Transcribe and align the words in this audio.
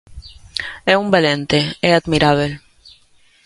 É 0.91 0.95
un 1.03 1.07
valente, 1.15 1.59
é 1.87 1.89
admirábel. 1.93 2.51